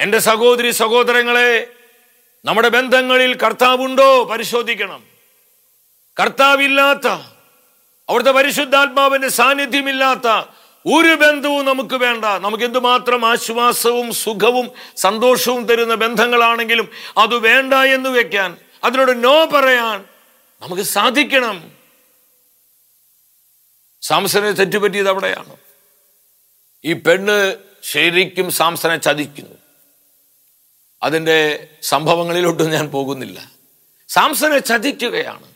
എന്റെ 0.00 0.18
സഹോദരി 0.18 0.70
സഹോദരങ്ങളെ 0.70 1.66
നമ്മുടെ 2.44 2.68
ബന്ധങ്ങളിൽ 2.68 3.34
കർത്താവുണ്ടോ? 3.34 4.24
പരിശോധിക്കണം. 4.24 5.04
കർത്താവില്ലാത്ത 6.20 7.06
അവിടുത്തെ 8.08 8.30
പരിശുദ്ധാത്മാവിന്റെ 8.30 9.28
സാന്നിധ്യമില്ലാത്ത 9.28 10.46
ഒരു 10.86 11.14
ബന്ധവും 11.14 11.64
നമുക്ക് 11.64 11.94
വേണ്ട. 11.94 12.24
നമുക്ക് 12.24 12.64
എന്തുമാത്രം 12.64 13.30
ആശ്വാസവും 13.30 14.12
സുഖവും 14.12 14.70
സന്തോഷവും 14.96 15.66
തരുന്ന 15.66 15.94
ബന്ധങ്ങളാണെങ്കിലും 15.94 16.88
അത് 17.18 17.34
വേണ്ട 17.38 17.74
എന്ന് 17.74 18.10
വെക്കാൻ 18.10 18.56
അതിനോട് 18.84 19.24
നോ 19.24 19.44
പറയാൻ 19.44 20.04
നമുക്ക് 20.62 20.82
സാധിക്കണം. 20.82 21.72
സാംസനെ 24.02 24.52
തെറ്റുപറ്റിയത് 24.52 25.08
അവിടെയാണ്. 25.08 25.56
ഈ 26.84 26.92
പെണ്ണ് 26.92 27.56
ശരിക്കും 27.82 28.50
സാംസനെ 28.50 28.96
ചതിക്കുന്നു. 28.96 29.56
അതിന്റെ 31.02 31.68
സംഭവങ്ങളിലോട്ടും 31.82 32.70
ഞാൻ 32.70 32.88
പോകുന്നില്ല. 32.88 33.50
സാംസനെ 34.08 34.58
ചതിക്കുകയാണ്. 34.58 35.52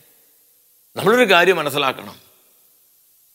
നമ്മളൊരു 0.96 1.32
കാര്യം 1.32 1.56
മനസ്സിലാക്കണം. 1.56 2.20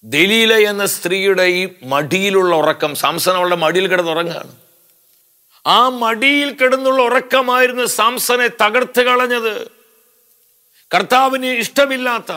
ദലീല 0.04 0.70
എന്ന 0.70 0.86
സ്ത്രീയുടെ 0.86 1.44
ഈ 1.44 1.70
മടിയിലുള്ള 1.84 2.56
ഉറക്കം 2.56 2.96
സാംസൺ 2.96 3.36
അവളുടെ 3.36 3.56
മടിയിൽ 3.56 3.88
കിടന്നുറങ്ങുകയാണ്. 3.88 4.56
ആ 5.68 5.90
മടിയിൽ 5.90 6.52
കിടന്നുള്ള 6.52 7.04
ഉറക്കമായിരുന്നു 7.04 7.86
സാംസനെ 7.86 8.48
തകർത്ത് 8.48 9.02
കളഞ്ഞത്. 9.02 9.81
കർത്താവിന് 10.94 11.46
ഇഷ്ടമില്ലാത്ത 11.46 12.32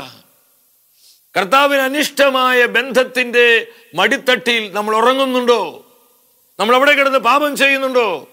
കർത്താവിന് 1.36 1.80
അനിഷ്ടമായ 1.82 2.66
ബന്ധത്തിന്റെ 2.66 3.66
മടിത്തട്ടിൽ 3.94 4.72
നമ്മൾ 4.72 4.96
ഉറങ്ങുന്നുണ്ടോ? 4.96 5.86
നമ്മൾ 6.58 6.74
അവിടെ 6.74 6.92
കിടന്ന് 6.92 7.18
പാപം 7.18 7.56
ചെയ്യുന്നുണ്ടോ? 7.56 8.28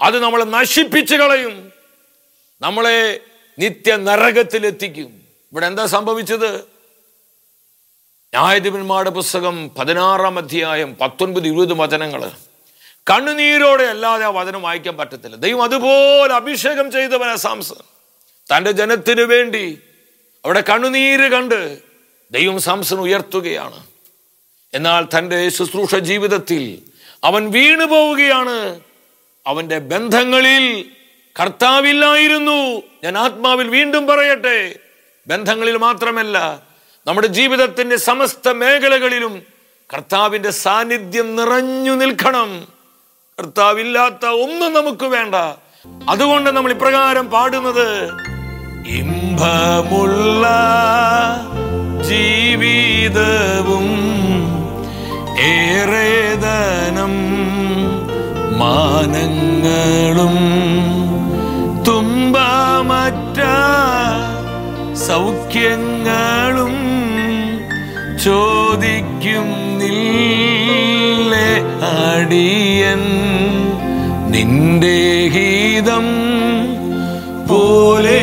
അത് 0.00 0.22
നമ്മളെ 0.22 0.44
നശിപ്പിച്ചു 0.44 1.16
കളയും. 1.16 1.72
നമ്മളെ 2.60 3.20
നിത്യ 3.58 3.96
നരകത്തിലെത്തിക്കും 3.96 5.22
ഇവിടെ 5.52 5.66
എന്താ 5.66 5.86
സംഭവിച്ചത്? 5.86 6.56
ന്യായധിപന്മാരുടെ 8.34 9.10
പുസ്തകം 9.10 9.70
പതിനാറാം 9.78 10.38
അധ്യായം 10.38 10.96
പത്തൊൻപത് 11.00 11.46
ഇരുപത് 11.46 11.72
വചനങ്ങൾ. 11.72 12.30
കണ്ണുനീരോടെ 13.10 13.84
അല്ലാതെ 13.84 14.24
ആ 14.24 14.28
വചനം 14.28 14.62
വായിക്കാൻ 14.62 14.96
പറ്റത്തില്ല. 14.96 15.36
ദൈവം 15.36 15.62
അതുപോലെ 15.62 16.34
അഭിഷേകം 16.34 16.92
ചെയ്തവനാ 16.92 17.36
സാംസൺ 17.36 17.97
തന്റെ 18.52 18.72
ജനത്തിനു 18.72 19.22
വേണ്ടി 19.22 19.78
അവിടെ 20.44 20.60
കണ്ണുനീര് 20.60 21.28
കണ്ട് 21.28 21.78
ദൈവം 22.30 22.60
സാംസൺ 22.60 22.96
ഉയർത്തുകയാണ്. 22.96 23.86
എന്നാൽ 24.74 25.18
തന്റെ 25.18 25.48
ശുശ്രൂഷ 25.48 25.94
ജീവിതത്തിൽ 25.94 26.78
അവൻ 27.24 27.50
വീണു 27.50 27.84
പോവുകയാണ്. 27.84 28.80
അവന്റെ 29.46 29.78
ബന്ധങ്ങളിൽ 29.78 30.90
കർത്താവില്ലായിരുന്നു. 31.40 32.82
ഞാൻ 33.04 33.18
ആത്മാവിൽ 33.18 33.68
വീണ്ടും 33.68 34.06
പറയട്ടെ. 34.06 34.76
ബന്ധങ്ങളിൽ 35.26 35.76
മാത്രമല്ല 35.76 36.62
നമ്മുടെ 37.06 37.26
ജീവിതത്തിന്റെ 37.26 37.96
സമസ്ത 37.96 38.48
മേഖലകളിലും 38.48 39.42
കർത്താവിന്റെ 39.94 40.50
സാന്നിധ്യം 40.50 41.36
നിറഞ്ഞു 41.36 41.92
നിൽക്കണം. 41.92 42.68
കർത്താവില്ലാത്ത 43.40 44.26
ഒന്നും 44.26 44.72
നമുക്ക് 44.72 45.04
വേണ്ട. 45.04 45.34
അതുകൊണ്ട് 46.08 46.50
നമ്മൾ 46.50 46.72
ഇപ്രകാരം 46.72 47.30
പാടുന്നത് 47.30 48.10
ഇമ്പമുള്ള 48.90 50.44
ജീവിതവും 52.08 53.88
ഏറേതനം 55.48 57.14
മാനങ്ങളും 58.60 60.36
തുമ്പമറ്റ 61.88 63.40
സൗഖ്യങ്ങളും 65.06 66.74
ചോദിക്കുന്നില്ലേ 70.20 71.48
അടിയൻ? 71.92 73.02
നിന്റെ 74.32 74.98
ഹീതം 75.34 76.06
പോലെ 77.46 78.17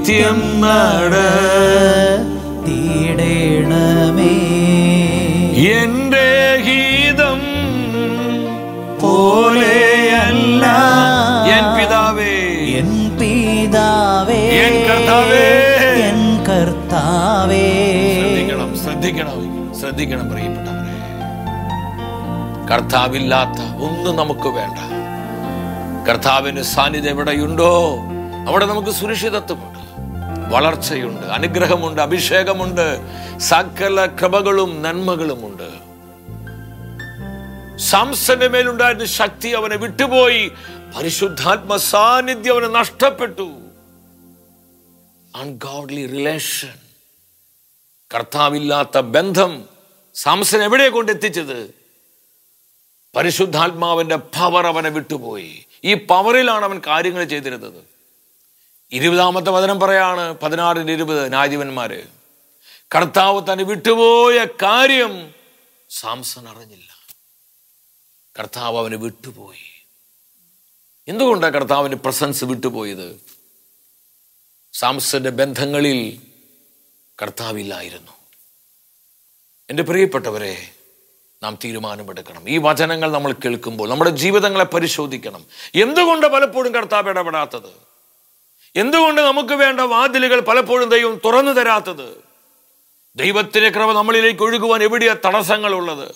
നിത്യം 0.00 0.38
നട 0.60 1.14
തീടേണമേ 2.66 4.34
എന്റെ 5.72 6.28
പോലെ 6.60 7.42
പോലെയല്ല. 9.00 10.66
എൻ 11.56 11.66
പിതാവേ. 11.76 12.32
എൻ 12.78 13.18
പിതാവേ. 13.18 14.34
എൻ 14.34 14.74
കർത്താവേ. 14.88 15.46
എൻ 16.08 16.20
കർത്താവേ. 16.44 17.64
ശ്രദ്ധിക്കണം 18.20 18.70
ശ്രദ്ധിക്കണം 18.84 19.38
ശ്രദ്ധിക്കണം 19.80 20.30
പ്രിയപ്പെട്ടവരെ. 20.30 20.96
കർത്താവില്ലാത്ത 22.72 23.60
ഒന്നും 23.60 24.16
നമുക്ക് 24.16 24.48
വേണ്ട. 24.48 24.78
കർത്താവിന് 26.08 26.62
സാന്നിധ്യം 26.62 27.10
എവിടെയുണ്ടോ 27.10 27.98
അവിടെ 28.48 28.66
നമുക്ക് 28.66 28.90
സുരക്ഷിതത്വമുണ്ട്. 28.90 29.79
വളർച്ചയുണ്ട് 30.50 31.26
അനുഗ്രഹമുണ്ട് 31.26 32.02
അഭിഷേകമുണ്ട് 32.02 32.98
സകല 33.38 34.06
കൃപകളും 34.06 34.82
നന്മകളുമുണ്ട്. 34.82 35.90
സാംസന്റെ 37.78 38.48
മേലുണ്ടായിരുന്ന 38.48 39.04
ശക്തി 39.04 39.48
അവനെ 39.48 39.76
വിട്ടുപോയി. 39.76 40.52
പരിശുദ്ധാത്മ 40.96 41.76
സാന്നിധ്യം 41.76 42.52
അവന് 42.52 42.74
നഷ്ടപ്പെട്ടു. 42.74 43.52
അൺഗോഡ്ലി 45.36 46.06
റിലേഷൻ 46.06 46.74
കർത്താവില്ലാത്ത 48.14 48.98
ബന്ധം 48.98 49.64
സാംസൻ 50.14 50.62
എവിടെ 50.62 50.88
കൊണ്ടെത്തിച്ചത്? 50.88 51.74
പരിശുദ്ധാത്മാവിന്റെ 53.16 54.16
പവർ 54.16 54.66
അവനെ 54.66 54.90
വിട്ടുപോയി. 54.90 55.66
ഈ 55.84 55.94
പവറിലാണ് 55.94 56.64
അവൻ 56.64 56.80
കാര്യങ്ങൾ 56.86 57.24
ചെയ്തിരുന്നത്. 57.24 57.99
ഇരുപതാമത്തെ 58.92 59.50
വചനം 59.50 59.80
പറയാണ് 59.80 60.38
പതിനാറിന് 60.38 60.90
ഇരുപത് 60.90 61.28
ന്യായാധിപന്മാര് 61.28 62.04
കർത്താവ് 62.94 63.52
തന്നെ 63.52 63.64
വിട്ടുപോയ 63.64 64.44
കാര്യം 64.44 65.34
സാംസൺ 65.90 66.48
അറിഞ്ഞില്ല. 66.48 66.96
കർത്താവ് 68.38 68.78
അവന് 68.78 68.94
വിട്ടുപോയി. 68.94 69.86
എന്തുകൊണ്ടാണ് 71.08 71.54
കർത്താവിന്റെ 71.54 71.96
പ്രസൻസ് 71.96 72.44
വിട്ടുപോയത്? 72.44 73.20
സാംസന്റെ 74.72 75.30
ബന്ധങ്ങളിൽ 75.30 76.20
കർത്താവില്ലായിരുന്നു. 77.22 78.12
എന്റെ 79.70 79.82
പ്രിയപ്പെട്ടവരെ 79.82 80.70
നാം 81.42 81.58
തീരുമാനമെടുക്കണം. 81.64 82.50
ഈ 82.50 82.58
വചനങ്ങൾ 82.58 83.12
നമ്മൾ 83.12 83.32
കേൾക്കുമ്പോൾ 83.32 83.88
നമ്മുടെ 83.88 84.10
ജീവിതങ്ങളെ 84.10 84.64
പരിശോധിക്കണം. 84.64 85.44
എന്തുകൊണ്ട് 85.74 86.26
പലപ്പോഴും 86.26 86.74
കർത്താവ് 86.74 87.08
ഇടപെടാത്തത്? 87.08 87.89
എന്തുകൊണ്ട് 88.76 89.20
നമുക്ക് 89.20 89.54
വേണ്ട 89.54 89.80
വാതിലുകൾ 89.80 90.40
പലപ്പോഴും 90.40 90.88
ദൈവം 90.88 91.20
തുറന്നു 91.24 91.52
തരാത്തത്? 91.52 92.24
ദൈവത്തിന്റെ 93.16 93.70
കൃപ 93.70 93.92
നമ്മളിലേക്ക് 93.92 94.42
ഒഴുകുവാൻ 94.42 94.82
എവിടെയാ 94.82 95.16
തടസ്സങ്ങളുള്ളത്? 95.26 96.14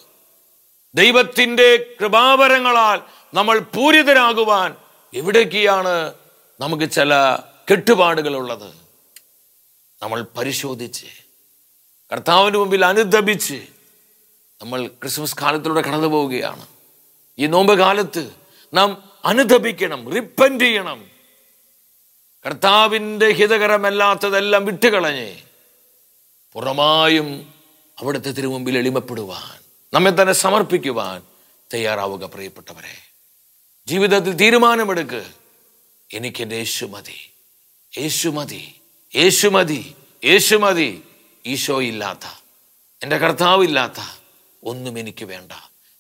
ദൈവത്തിന്റെ 0.95 1.97
കൃപാവരങ്ങളാൽ 2.01 3.01
നമ്മൾ 3.35 3.59
പൂരിതരാകുവാൻ 3.59 4.77
എവിടേക്കാണ് 5.15 6.15
നമുക്ക് 6.61 6.91
ചില 6.91 7.39
കെട്ടുപാടുകളുള്ളത്? 7.71 8.75
നമ്മൾ 10.03 10.25
പരിശോധിച്ച് 10.37 11.07
കർത്താവിന് 12.13 12.57
മുമ്പിൽ 12.57 12.85
അനുദപിച്ച് 12.85 13.63
നമ്മൾ 14.63 14.87
ക്രിസ്മസ് 14.87 15.37
കാലത്തിലൂടെ 15.43 15.81
കടന്നു 15.81 16.09
പോവുകയാണ് 16.09 16.67
ഈ 17.39 17.47
നോമ്പ് 17.47 17.79
കാലത്ത് 17.79 18.31
നാം 18.75 19.11
അനുദപിക്കണം 19.25 20.15
റിപ്പന്റ് 20.15 20.65
ചെയ്യണം. 20.65 21.14
കർത്താവിന്റെ 22.47 23.29
ഹിതകരമല്ലാത്തതെല്ലാം 23.33 24.65
വിട്ടുകളഞ്ഞ് 24.65 25.37
പുറമായും 26.53 27.55
അവിടുത്തെ 27.99 28.31
തിരുമുമ്പിൽ 28.31 28.79
എളിമപ്പെടുവാൻ 28.79 29.63
നമ്മെ 29.95 30.11
തന്നെ 30.11 30.33
സമർപ്പിക്കുവാൻ 30.33 31.23
തയ്യാറാവുക 31.75 32.25
പ്രിയപ്പെട്ടവരെ. 32.25 33.15
ജീവിതത്തിൽ 33.87 34.33
തീരുമാനമെടുക്ക്. 34.33 35.27
എനിക്ക് 36.13 36.43
എന്റെ 36.43 36.57
യേശു 36.57 36.87
മതി. 36.87 37.31
യേശു 37.99 38.29
മതി. 38.29 38.75
യേശു 39.17 39.49
മതി. 39.49 39.95
യേശു 40.25 40.57
മതി. 40.57 41.03
ഈശോ 41.47 41.83
ഇല്ലാത്ത 41.83 42.43
എന്റെ 43.03 43.19
കർത്താവ് 43.19 43.41
കർത്താവില്ലാത്ത 43.41 44.25
ഒന്നും 44.65 44.99
എനിക്ക് 44.99 45.25
വേണ്ട. 45.25 45.53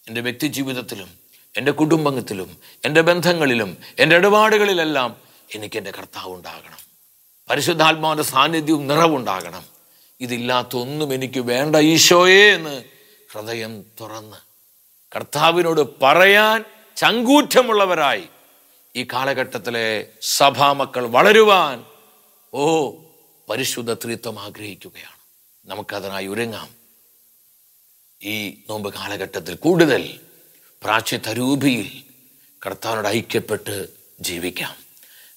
എന്റെ 0.08 0.20
വ്യക്തി 0.20 0.46
ജീവിതത്തിലും 0.46 1.10
എന്റെ 1.56 1.72
കുടുംബത്തിലും 1.72 2.56
എന്റെ 2.84 3.00
ബന്ധങ്ങളിലും 3.00 3.76
എന്റെ 3.98 4.16
ഇടപാടുകളിലെല്ലാം 4.16 5.23
എനിക്ക് 5.54 5.78
എന്റെ 5.78 5.90
കർത്താവ് 5.90 6.34
ഉണ്ടാകണം. 6.34 6.78
പരിശുദ്ധാത്മാവിന്റെ 7.50 8.24
സാന്നിധ്യവും 8.24 8.86
നിറവുണ്ടാകണം 8.86 9.64
ഇതില്ലാത്തൊന്നും 10.20 11.14
എനിക്ക് 11.14 11.40
വേണ്ട 11.40 11.76
ഈശോയെ 11.76 12.52
എന്ന് 12.52 12.84
ഹൃദയം 13.32 13.82
തുറന്ന് 14.00 14.36
കർത്താവിനോട് 15.16 16.00
പറയാൻ 16.02 16.64
ചങ്കൂറ്റമുള്ളവരായി. 16.96 18.28
ഈ 18.96 19.04
കാലഘട്ടത്തിലെ 19.04 20.06
സഭാമക്കൾ 20.20 21.06
വളരുവാൻ 21.06 21.84
ഓ 22.54 22.90
പരിശുദ്ധ 23.48 23.92
ത്രിത്വം 23.94 24.40
ആഗ്രഹിക്കുകയാണ്. 24.40 25.18
നമുക്കതിനായി 25.64 26.26
ഒരുങ്ങാം. 26.26 26.68
ഈ 28.22 28.62
നോമ്പ് 28.70 28.94
കാലഘട്ടത്തിൽ 28.94 29.54
കൂടുതൽ 29.54 30.20
പ്രാച്യതരൂപിയിൽ 30.82 32.04
കർത്താവിനോട് 32.66 33.08
ഐക്യപ്പെട്ട് 33.08 33.88
ജീവിക്കാം. 34.20 34.83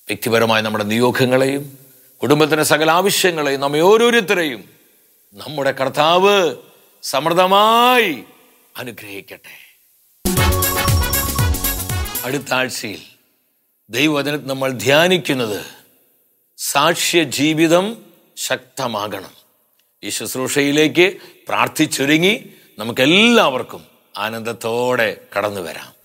വ്യക്തിപരമായ 0.07 0.61
നമ്മുടെ 0.61 0.83
നിയോഗങ്ങളെയും 0.83 1.77
കുടുംബത്തിന്റെ 2.21 2.63
സകല 2.63 2.91
ആവശ്യങ്ങളെയും 2.91 3.61
നമ്മെ 3.61 3.79
ഓരോരുത്തരെയും 3.79 4.69
നമ്മുടെ 5.33 5.71
കർത്താവ് 5.71 6.55
സമൃദ്ധമായി 7.03 8.23
അനുഗ്രഹിക്കട്ടെ. 8.77 9.55
അടുത്ത 12.23 12.53
ആഴ്ചയിൽ 12.53 13.01
ദൈവവചനത്തിൽ 13.89 14.47
നമ്മൾ 14.47 14.71
ധ്യാനിക്കുന്നത് 14.71 15.65
സാക്ഷ്യ 16.57 17.23
ജീവിതം 17.23 18.05
ശക്തമാകണം. 18.37 19.31
ഈ 20.03 20.09
ശുശ്രൂഷയിലേക്ക് 20.09 21.17
പ്രാർത്ഥിച്ചൊരുങ്ങി 21.47 22.49
നമുക്കെല്ലാവർക്കും 22.79 23.85
ആനന്ദത്തോടെ 24.17 25.21
കടന്നു 25.37 25.61
വരാം 25.61 25.96